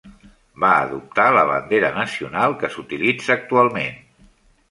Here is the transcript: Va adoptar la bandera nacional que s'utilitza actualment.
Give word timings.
Va 0.61 0.69
adoptar 0.85 1.25
la 1.35 1.43
bandera 1.49 1.91
nacional 1.99 2.57
que 2.63 2.71
s'utilitza 2.77 3.35
actualment. 3.35 4.01